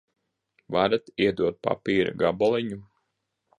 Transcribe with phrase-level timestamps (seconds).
[0.75, 2.83] Varat iedot papīra gabaliņu?